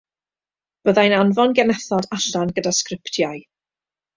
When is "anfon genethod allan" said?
1.17-2.55